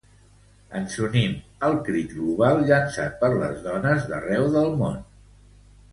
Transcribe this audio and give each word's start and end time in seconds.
Ens 0.79 0.95
unim 1.07 1.35
al 1.67 1.77
crit 1.89 2.09
global, 2.21 2.63
llançat 2.71 3.15
per 3.21 3.29
les 3.35 3.61
dones 3.69 4.09
d’arreu 4.13 4.49
del 4.57 4.75
món. 4.81 5.01